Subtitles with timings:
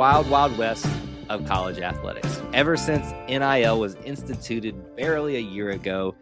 [0.00, 0.86] Wild, wild west
[1.28, 2.40] of college athletics.
[2.54, 6.14] Ever since NIL was instituted barely a year ago,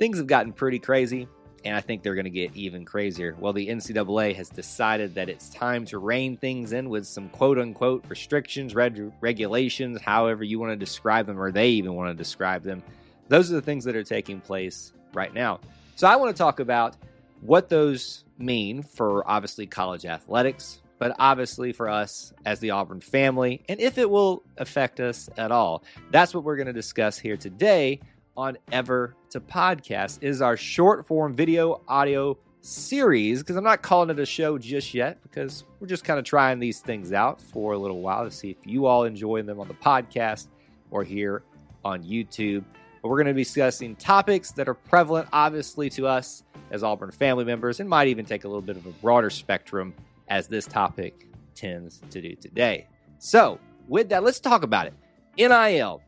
[0.00, 1.28] things have gotten pretty crazy,
[1.64, 3.36] and I think they're going to get even crazier.
[3.38, 7.56] Well, the NCAA has decided that it's time to rein things in with some quote
[7.60, 12.20] unquote restrictions, reg- regulations, however you want to describe them, or they even want to
[12.20, 12.82] describe them.
[13.28, 15.60] Those are the things that are taking place right now.
[15.94, 16.96] So I want to talk about
[17.42, 23.64] what those mean for obviously college athletics, but obviously for us as the Auburn family,
[23.68, 25.82] and if it will affect us at all.
[26.10, 28.00] That's what we're going to discuss here today
[28.36, 30.22] on Ever to Podcast.
[30.22, 34.92] Is our short form video audio series because I'm not calling it a show just
[34.92, 38.30] yet because we're just kind of trying these things out for a little while to
[38.30, 40.48] see if you all enjoy them on the podcast
[40.90, 41.42] or here
[41.82, 42.62] on YouTube.
[43.00, 47.10] But we're going to be discussing topics that are prevalent, obviously, to us as Auburn
[47.10, 49.94] family members, and might even take a little bit of a broader spectrum
[50.30, 52.86] as this topic tends to do today.
[53.18, 54.94] So, with that, let's talk about it.
[55.36, 56.00] NIL.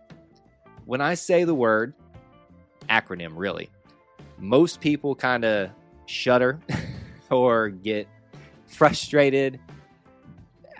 [0.86, 1.92] When I say the word,
[2.88, 3.70] acronym really,
[4.38, 5.70] most people kind of
[6.06, 6.60] shudder
[7.30, 8.08] or get
[8.66, 9.60] frustrated.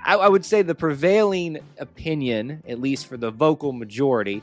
[0.05, 4.43] I, I would say the prevailing opinion, at least for the vocal majority,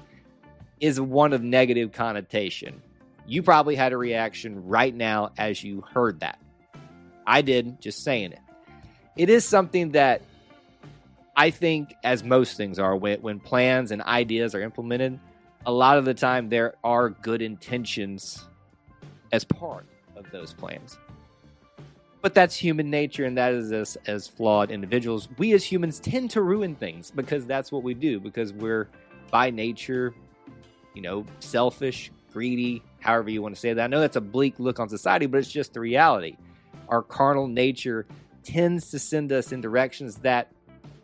[0.79, 2.81] is one of negative connotation.
[3.27, 6.39] You probably had a reaction right now as you heard that.
[7.27, 8.39] I did, just saying it.
[9.19, 10.21] It is something that
[11.35, 15.19] I think, as most things are, when, when plans and ideas are implemented,
[15.65, 18.47] a lot of the time there are good intentions
[19.33, 19.85] as part
[20.15, 20.97] of those plans.
[22.21, 25.27] But that's human nature, and that is us as flawed individuals.
[25.37, 28.87] We as humans tend to ruin things because that's what we do, because we're
[29.31, 30.13] by nature
[30.93, 33.83] you know, selfish, greedy, however you want to say that.
[33.83, 36.37] I know that's a bleak look on society, but it's just the reality.
[36.87, 38.05] Our carnal nature
[38.43, 40.51] tends to send us in directions that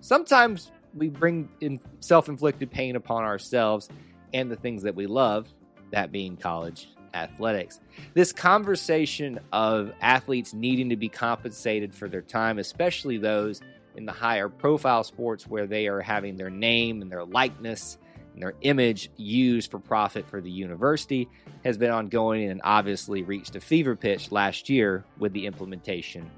[0.01, 3.89] sometimes we bring in self-inflicted pain upon ourselves
[4.33, 5.47] and the things that we love,
[5.91, 7.79] that being college athletics.
[8.13, 13.61] This conversation of athletes needing to be compensated for their time, especially those
[13.95, 17.97] in the higher profile sports where they are having their name and their likeness
[18.33, 21.29] and their image used for profit for the university
[21.63, 26.29] has been ongoing and obviously reached a fever pitch last year with the implementation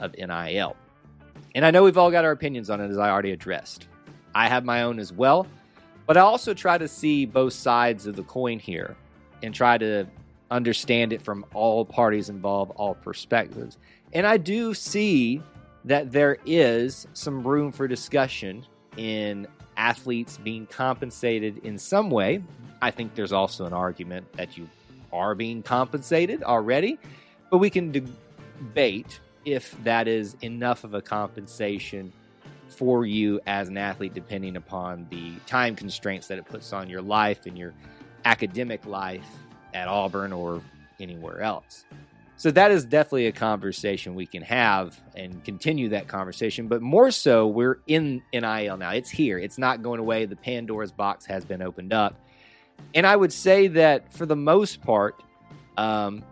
[0.00, 0.76] of NIL.
[1.54, 3.88] And I know we've all got our opinions on it, as I already addressed.
[4.34, 5.46] I have my own as well,
[6.06, 8.96] but I also try to see both sides of the coin here
[9.42, 10.06] and try to
[10.50, 13.78] understand it from all parties involved, all perspectives.
[14.12, 15.42] And I do see
[15.84, 18.64] that there is some room for discussion
[18.96, 19.46] in
[19.76, 22.42] athletes being compensated in some way.
[22.82, 24.68] I think there's also an argument that you
[25.12, 26.98] are being compensated already,
[27.50, 32.12] but we can debate if that is enough of a compensation
[32.68, 37.00] for you as an athlete, depending upon the time constraints that it puts on your
[37.00, 37.72] life and your
[38.24, 39.26] academic life
[39.72, 40.60] at Auburn or
[41.00, 41.84] anywhere else.
[42.38, 46.68] So that is definitely a conversation we can have and continue that conversation.
[46.68, 48.90] But more so, we're in NIL now.
[48.90, 49.38] It's here.
[49.38, 50.26] It's not going away.
[50.26, 52.20] The Pandora's box has been opened up.
[52.94, 55.22] And I would say that for the most part,
[55.78, 56.22] um,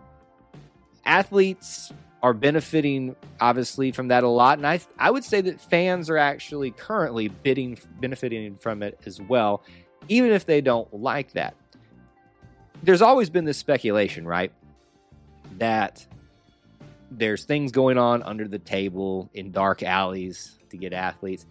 [1.05, 1.91] athletes
[2.25, 4.57] are benefiting obviously from that a lot.
[4.57, 9.21] And I, I would say that fans are actually currently bidding, benefiting from it as
[9.21, 9.63] well,
[10.07, 11.55] even if they don't like that.
[12.83, 14.51] There's always been this speculation, right?
[15.57, 16.05] that
[17.11, 21.45] there's things going on under the table in dark alleys to get athletes.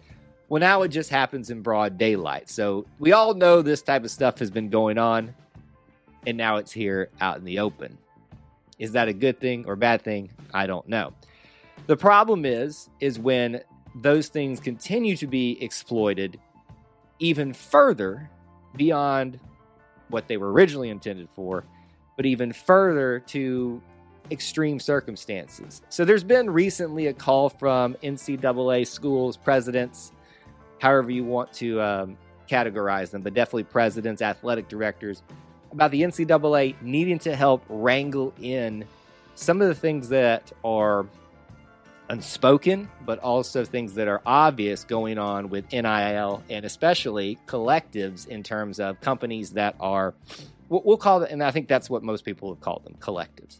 [0.47, 2.49] Well, now it just happens in broad daylight.
[2.49, 5.33] So we all know this type of stuff has been going on,
[6.27, 7.97] and now it's here out in the open.
[8.79, 10.29] Is that a good thing or bad thing?
[10.53, 11.13] I don't know.
[11.87, 13.61] The problem is, is when
[13.95, 16.39] those things continue to be exploited
[17.19, 18.29] even further
[18.75, 19.39] beyond
[20.09, 21.63] what they were originally intended for,
[22.17, 23.81] but even further to
[24.31, 25.81] extreme circumstances.
[25.89, 30.11] So there's been recently a call from NCAA schools, presidents,
[30.79, 32.17] however you want to um,
[32.49, 35.23] categorize them, but definitely presidents, athletic directors,
[35.75, 38.85] about the NCAA needing to help wrangle in
[39.35, 41.05] some of the things that are
[42.09, 48.41] unspoken, but also things that are obvious going on with NIL and especially collectives in
[48.41, 50.13] terms of companies that are,
[50.69, 53.57] we'll call it, and I think that's what most people have called them collectives.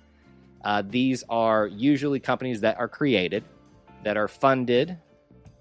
[0.63, 3.43] Uh, these are usually companies that are created,
[4.03, 4.97] that are funded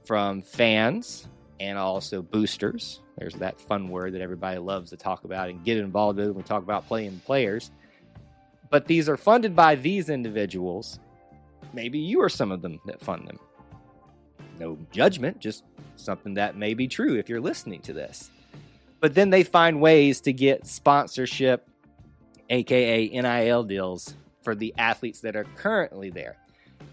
[0.04, 1.26] from fans
[1.60, 3.00] and also boosters.
[3.18, 6.36] There's that fun word that everybody loves to talk about and get involved with when
[6.36, 7.70] we talk about playing players.
[8.70, 10.98] But these are funded by these individuals
[11.74, 13.38] maybe you are some of them that fund them.
[14.58, 15.64] No judgment, just
[15.96, 18.30] something that may be true if you're listening to this.
[19.00, 21.68] But then they find ways to get sponsorship,
[22.48, 26.36] aka NIL deals, for the athletes that are currently there.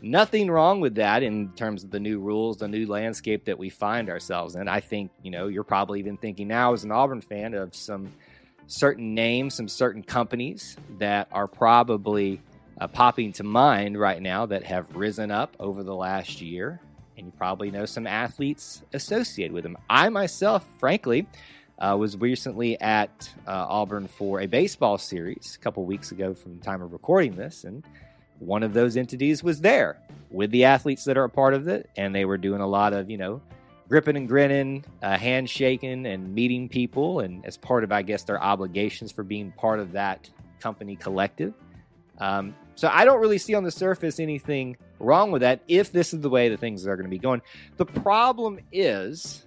[0.03, 3.69] Nothing wrong with that in terms of the new rules, the new landscape that we
[3.69, 4.68] find ourselves in.
[4.68, 8.12] I think, you know, you're probably even thinking now as an Auburn fan of some
[8.65, 12.42] certain names, some certain companies that are probably
[12.80, 16.81] uh, popping to mind right now that have risen up over the last year.
[17.15, 19.77] And you probably know some athletes associated with them.
[19.88, 21.27] I myself, frankly,
[21.77, 26.57] uh, was recently at uh, Auburn for a baseball series a couple weeks ago from
[26.57, 27.65] the time of recording this.
[27.65, 27.83] And
[28.42, 29.98] one of those entities was there
[30.32, 31.90] with the athletes that are a part of it.
[31.96, 33.42] And they were doing a lot of, you know,
[33.88, 37.20] gripping and grinning, uh, handshaking, and meeting people.
[37.20, 40.30] And as part of, I guess, their obligations for being part of that
[40.60, 41.54] company collective.
[42.18, 46.14] Um, so I don't really see on the surface anything wrong with that if this
[46.14, 47.42] is the way the things are going to be going.
[47.78, 49.46] The problem is,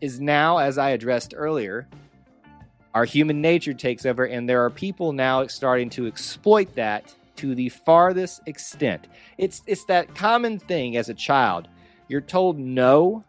[0.00, 1.88] is now, as I addressed earlier,
[2.94, 7.54] our human nature takes over, and there are people now starting to exploit that to
[7.54, 9.08] the farthest extent.
[9.38, 11.68] It's it's that common thing as a child.
[12.08, 13.24] You're told no,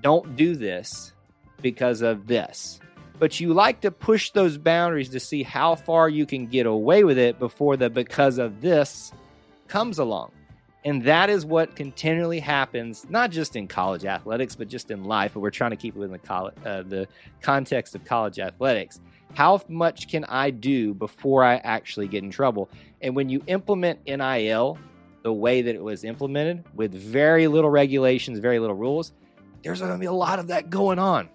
[0.00, 1.12] don't do this
[1.60, 2.80] because of this
[3.18, 7.04] but you like to push those boundaries to see how far you can get away
[7.04, 9.12] with it before the because of this
[9.66, 10.30] comes along.
[10.84, 15.32] And that is what continually happens, not just in college athletics, but just in life.
[15.34, 17.08] But we're trying to keep it within the, college, uh, the
[17.42, 19.00] context of college athletics.
[19.34, 22.68] How much can I do before I actually get in trouble?
[23.00, 24.78] And when you implement NIL
[25.22, 29.12] the way that it was implemented, with very little regulations, very little rules,
[29.62, 31.28] there's going to be a lot of that going on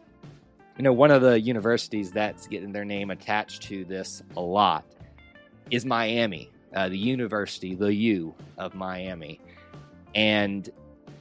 [0.77, 4.85] you know, one of the universities that's getting their name attached to this a lot
[5.69, 9.39] is Miami, uh, the University, the U of Miami.
[10.15, 10.67] And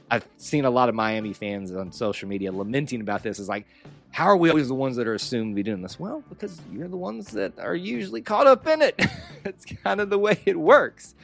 [0.09, 3.37] I've seen a lot of Miami fans on social media lamenting about this.
[3.37, 3.67] Is like,
[4.13, 5.99] how are we always the ones that are assumed to be doing this?
[5.99, 9.03] Well, because you're the ones that are usually caught up in it.
[9.43, 11.15] it's kind of the way it works.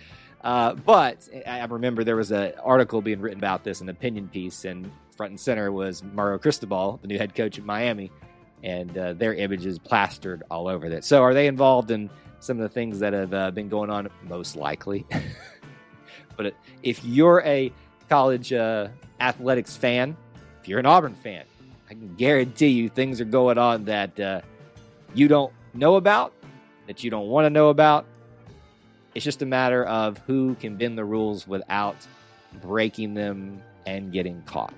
[0.43, 4.65] Uh, but I remember there was an article being written about this, an opinion piece,
[4.65, 8.11] and front and center was Mario Cristobal, the new head coach at Miami,
[8.63, 11.05] and uh, their images plastered all over it.
[11.05, 12.09] So, are they involved in
[12.39, 14.09] some of the things that have uh, been going on?
[14.27, 15.05] Most likely.
[16.37, 17.71] but if you're a
[18.09, 18.87] college uh,
[19.19, 20.17] athletics fan,
[20.59, 21.43] if you're an Auburn fan,
[21.89, 24.41] I can guarantee you things are going on that uh,
[25.15, 26.33] you don't know about,
[26.87, 28.05] that you don't want to know about.
[29.15, 31.95] It's just a matter of who can bend the rules without
[32.61, 34.73] breaking them and getting caught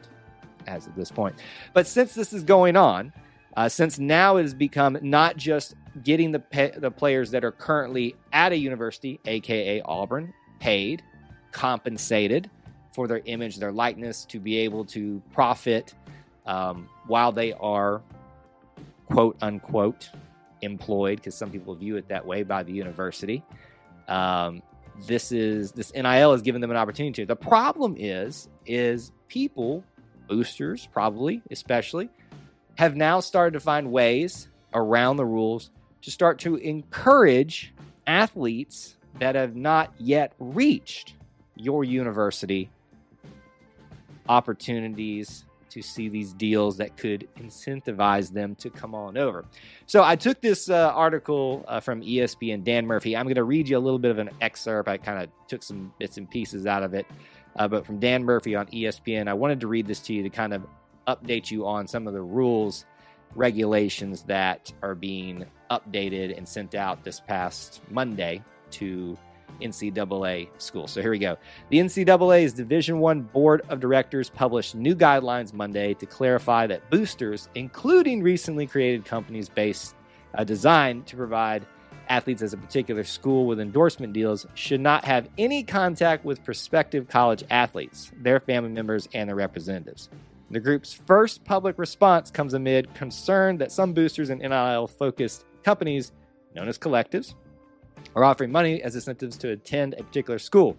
[0.67, 1.35] as at this point.
[1.73, 3.11] But since this is going on,
[3.57, 7.51] uh, since now it has become not just getting the pay, the players that are
[7.51, 11.03] currently at a university, aka Auburn, paid,
[11.51, 12.49] compensated
[12.93, 15.93] for their image, their likeness, to be able to profit
[16.45, 18.01] um, while they are
[19.07, 20.09] quote unquote
[20.61, 23.43] employed, because some people view it that way by the university.
[24.07, 24.61] Um,
[25.07, 27.25] this is this NIL has given them an opportunity to.
[27.25, 29.83] The problem is, is people
[30.29, 32.09] boosters, probably, especially,
[32.75, 35.69] have now started to find ways around the rules
[36.03, 37.73] to start to encourage
[38.07, 41.15] athletes that have not yet reached
[41.55, 42.69] your university
[44.29, 49.45] opportunities to see these deals that could incentivize them to come on over.
[49.85, 53.17] So I took this uh, article uh, from ESPN, Dan Murphy.
[53.17, 54.87] I'm going to read you a little bit of an excerpt.
[54.87, 57.05] I kind of took some bits and pieces out of it
[57.55, 59.27] uh, but from Dan Murphy on ESPN.
[59.27, 60.65] I wanted to read this to you to kind of
[61.07, 62.85] update you on some of the rules,
[63.35, 69.17] regulations that are being updated and sent out this past Monday to
[69.61, 70.87] NCAA school.
[70.87, 71.37] So here we go.
[71.69, 77.49] The NCAA's Division One Board of Directors published new guidelines Monday to clarify that boosters,
[77.55, 79.95] including recently created companies based
[80.35, 81.65] uh, designed to provide
[82.09, 87.07] athletes as a particular school with endorsement deals should not have any contact with prospective
[87.07, 90.09] college athletes, their family members, and their representatives.
[90.51, 96.11] The group's first public response comes amid concern that some boosters and NIL focused companies,
[96.53, 97.35] known as collectives,
[98.15, 100.75] are offering money as incentives to attend a particular school.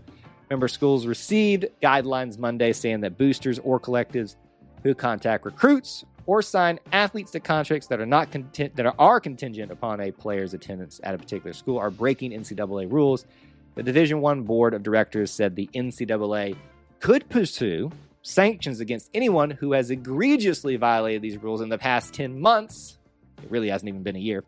[0.50, 4.37] Member schools received guidelines Monday saying that boosters or collectives
[4.83, 9.73] who contact recruits or sign athletes to contracts that are not content, that are contingent
[9.73, 13.26] upon a player's attendance at a particular school are breaking NCAA rules.
[13.75, 16.57] The Division One board of directors said the NCAA
[17.00, 17.90] could pursue
[18.23, 22.99] sanctions against anyone who has egregiously violated these rules in the past 10 months.
[23.42, 24.45] It really hasn't even been a year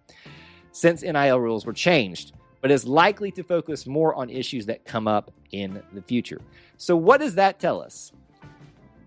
[0.71, 2.33] since NIL rules were changed,
[2.65, 6.41] but is likely to focus more on issues that come up in the future.
[6.79, 8.11] So, what does that tell us?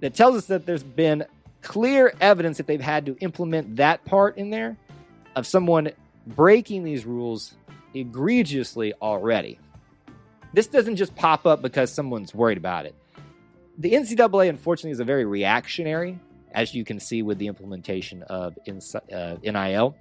[0.01, 1.25] That tells us that there's been
[1.63, 4.77] clear evidence that they've had to implement that part in there
[5.35, 5.89] of someone
[6.27, 7.55] breaking these rules
[7.95, 9.57] egregiously already.
[10.53, 12.93] This doesn't just pop up because someone's worried about it
[13.77, 16.19] the NCAA, unfortunately, is a very reactionary,
[16.51, 19.95] as you can see with the implementation of NIL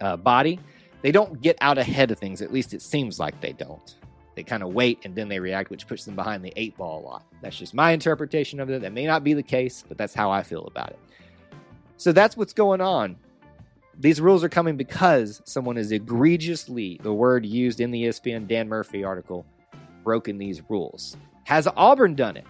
[0.00, 0.60] uh, uh, body.
[1.04, 2.40] They don't get out ahead of things.
[2.40, 3.94] At least it seems like they don't.
[4.36, 7.00] They kind of wait and then they react, which puts them behind the eight ball
[7.00, 7.24] a lot.
[7.42, 8.80] That's just my interpretation of it.
[8.80, 10.98] That may not be the case, but that's how I feel about it.
[11.98, 13.16] So that's what's going on.
[14.00, 18.66] These rules are coming because someone is egregiously, the word used in the ESPN Dan
[18.70, 19.44] Murphy article,
[20.04, 21.18] broken these rules.
[21.44, 22.46] Has Auburn done it?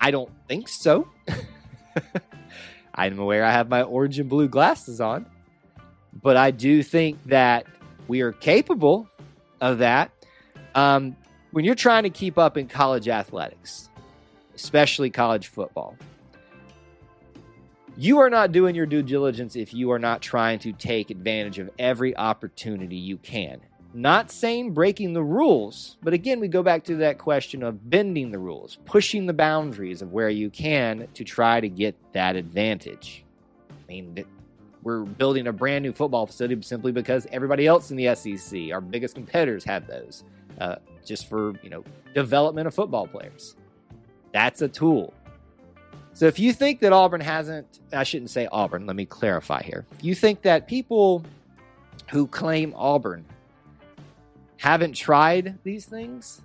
[0.00, 1.08] I don't think so.
[2.96, 5.26] I'm aware I have my orange and blue glasses on,
[6.26, 7.66] but I do think that
[8.08, 9.08] we are capable
[9.60, 10.10] of that.
[10.74, 11.14] Um,
[11.52, 13.90] when you're trying to keep up in college athletics,
[14.56, 15.96] especially college football,
[17.96, 21.60] you are not doing your due diligence if you are not trying to take advantage
[21.60, 23.60] of every opportunity you can.
[23.94, 28.32] Not saying breaking the rules, but again, we go back to that question of bending
[28.32, 33.24] the rules, pushing the boundaries of where you can to try to get that advantage.
[33.70, 34.24] I mean,
[34.86, 38.80] we're building a brand new football facility simply because everybody else in the SEC, our
[38.80, 40.22] biggest competitors, have those,
[40.60, 41.82] uh, just for you know
[42.14, 43.56] development of football players.
[44.30, 45.12] That's a tool.
[46.12, 48.86] So if you think that Auburn hasn't, I shouldn't say Auburn.
[48.86, 49.84] Let me clarify here.
[49.98, 51.24] If you think that people
[52.10, 53.24] who claim Auburn
[54.58, 56.42] haven't tried these things,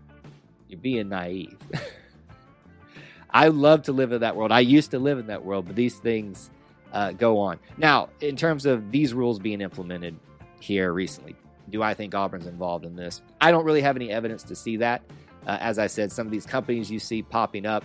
[0.67, 1.59] you're being naive.
[3.29, 4.51] I love to live in that world.
[4.51, 6.49] I used to live in that world, but these things
[6.91, 7.59] uh, go on.
[7.77, 10.17] Now, in terms of these rules being implemented
[10.59, 11.35] here recently,
[11.69, 13.21] do I think Auburn's involved in this?
[13.39, 15.01] I don't really have any evidence to see that.
[15.47, 17.83] Uh, as I said, some of these companies you see popping up,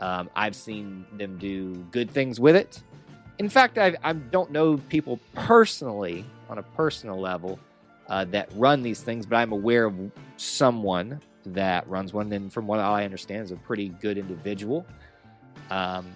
[0.00, 2.82] um, I've seen them do good things with it.
[3.38, 7.58] In fact, I, I don't know people personally on a personal level
[8.08, 9.94] uh, that run these things, but I'm aware of
[10.36, 14.86] someone that runs one, and from what I understand, is a pretty good individual.
[15.70, 16.06] Um,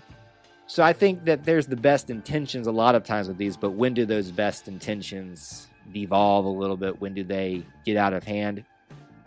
[0.71, 3.71] so I think that there's the best intentions a lot of times with these, but
[3.71, 7.01] when do those best intentions devolve a little bit?
[7.01, 8.65] When do they get out of hand?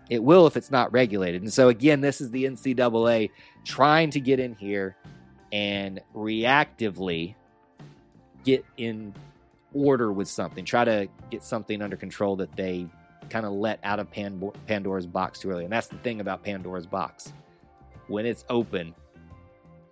[0.10, 1.42] It will if it's not regulated.
[1.42, 3.30] And so again, this is the NCAA
[3.66, 4.96] trying to get in here
[5.52, 7.36] and reactively
[8.46, 9.14] get in
[9.74, 12.88] order with something, try to get something under control that they
[13.30, 15.66] kind of let out of Pandora's box too early.
[15.66, 17.34] And that's the thing about Pandora's box.
[18.08, 18.96] When it's open,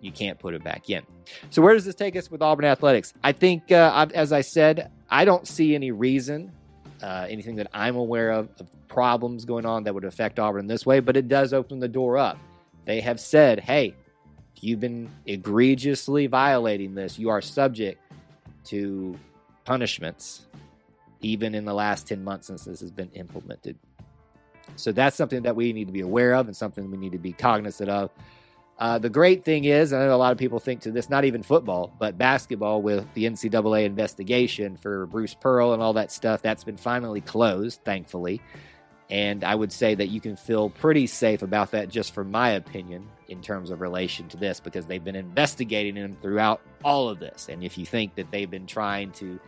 [0.02, 1.02] you can't put it back in.
[1.48, 3.14] So, where does this take us with Auburn athletics?
[3.24, 6.52] I think, uh, as I said, I don't see any reason,
[7.02, 10.84] uh, anything that I'm aware of, of problems going on that would affect Auburn this
[10.84, 12.36] way, but it does open the door up.
[12.84, 13.94] They have said, hey,
[14.60, 18.00] you've been egregiously violating this, you are subject
[18.64, 19.18] to
[19.64, 20.46] punishments,
[21.20, 23.78] even in the last 10 months since this has been implemented.
[24.76, 27.18] So that's something that we need to be aware of and something we need to
[27.18, 28.10] be cognizant of.
[28.82, 31.24] Uh, the great thing is, I know a lot of people think to this, not
[31.24, 36.42] even football, but basketball with the NCAA investigation for Bruce Pearl and all that stuff,
[36.42, 38.42] that's been finally closed, thankfully.
[39.08, 42.50] And I would say that you can feel pretty safe about that, just from my
[42.50, 47.20] opinion, in terms of relation to this, because they've been investigating him throughout all of
[47.20, 47.46] this.
[47.48, 49.38] And if you think that they've been trying to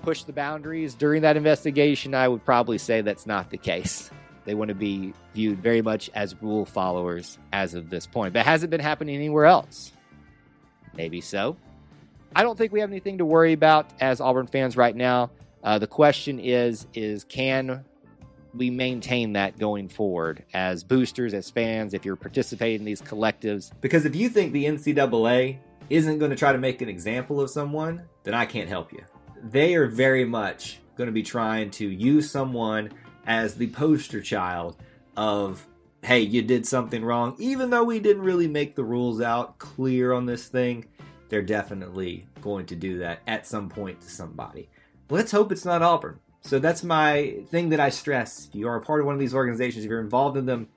[0.00, 4.10] push the boundaries during that investigation, I would probably say that's not the case.
[4.44, 8.32] They want to be viewed very much as rule followers as of this point.
[8.34, 9.92] But has it been happening anywhere else?
[10.96, 11.56] Maybe so.
[12.36, 15.30] I don't think we have anything to worry about as Auburn fans right now.
[15.62, 17.84] Uh, the question is: is can
[18.52, 23.70] we maintain that going forward as boosters, as fans, if you're participating in these collectives?
[23.80, 25.58] Because if you think the NCAA
[25.90, 29.04] isn't going to try to make an example of someone, then I can't help you
[29.50, 32.90] they are very much going to be trying to use someone
[33.26, 34.76] as the poster child
[35.16, 35.66] of
[36.02, 40.12] hey you did something wrong even though we didn't really make the rules out clear
[40.12, 40.84] on this thing
[41.28, 44.68] they're definitely going to do that at some point to somebody
[45.10, 46.18] let's hope it's not Auburn.
[46.42, 48.48] So that's my thing that I stress.
[48.48, 50.68] If you are a part of one of these organizations, if you're involved in them,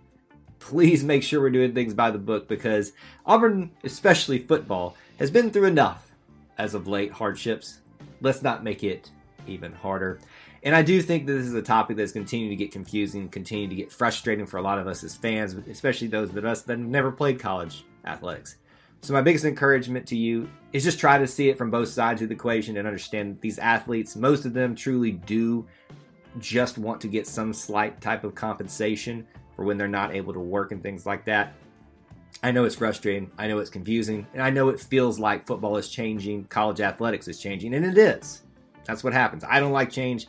[0.59, 2.93] please make sure we're doing things by the book because
[3.25, 6.11] Auburn, especially football, has been through enough
[6.57, 7.81] as of late hardships.
[8.21, 9.11] Let's not make it
[9.45, 10.19] even harder.
[10.63, 13.67] And I do think that this is a topic that's continuing to get confusing, continue
[13.67, 16.79] to get frustrating for a lot of us as fans, especially those of us that
[16.79, 18.57] have never played college athletics.
[19.01, 22.21] So my biggest encouragement to you is just try to see it from both sides
[22.21, 25.67] of the equation and understand these athletes, most of them truly do
[26.39, 30.39] just want to get some slight type of compensation for when they're not able to
[30.39, 31.53] work and things like that.
[32.43, 33.31] I know it's frustrating.
[33.37, 34.27] I know it's confusing.
[34.33, 37.97] And I know it feels like football is changing, college athletics is changing, and it
[37.97, 38.43] is.
[38.87, 39.43] That's what happens.
[39.43, 40.27] I don't like change,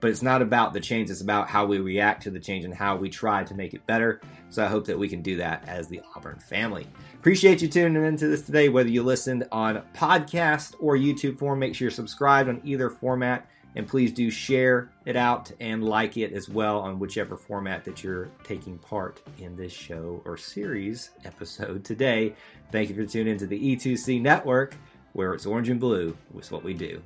[0.00, 1.10] but it's not about the change.
[1.10, 3.86] It's about how we react to the change and how we try to make it
[3.86, 4.20] better.
[4.50, 6.86] So I hope that we can do that as the Auburn family.
[7.14, 11.58] Appreciate you tuning into this today, whether you listened on podcast or YouTube form.
[11.58, 13.48] Make sure you're subscribed on either format.
[13.76, 18.04] And please do share it out and like it as well on whichever format that
[18.04, 22.34] you're taking part in this show or series episode today.
[22.70, 24.76] Thank you for tuning into the E2C network,
[25.12, 27.02] where it's orange and blue, is what we do.